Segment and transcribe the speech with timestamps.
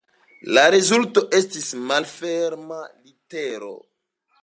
[0.57, 3.75] La rezulto estis "Malferma letero".